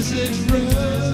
[0.00, 0.70] desert road.
[0.70, 1.09] River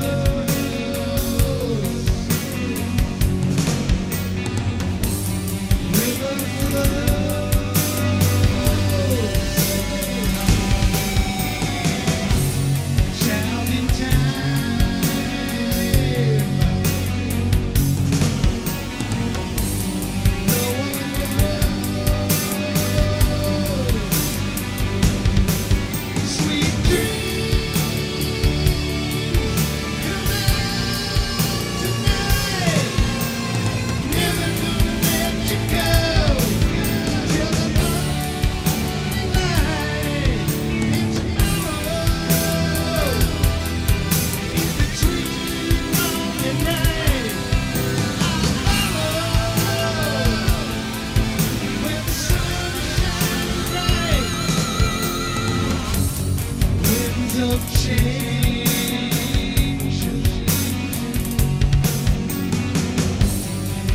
[57.87, 58.27] change.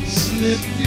[0.08, 0.81] Slip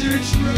[0.00, 0.56] Desert's road.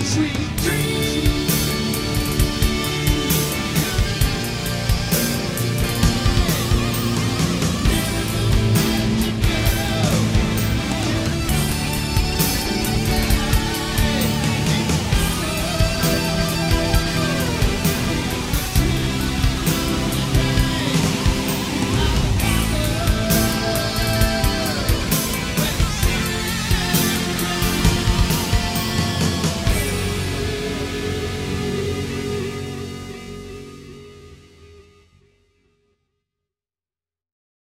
[0.00, 0.95] Sweet dreams.